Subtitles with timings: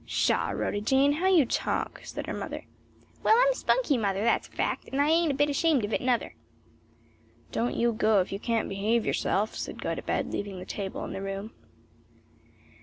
[0.07, 2.65] "Pshaw, Rhoda Jane, how you talk!" said her mother.
[3.21, 6.01] "Well, I'm spunky, mother; that's a fact; and I ain't a bit ashamed of it
[6.01, 6.33] nuther."
[7.51, 11.21] "Don't you go if you can't behave yourself," said Gotobed, leaving the table and the
[11.21, 11.51] room.